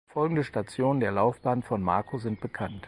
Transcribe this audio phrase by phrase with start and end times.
[0.07, 2.73] Folgende Stationen der Laufbahn von Macro sind bekannt.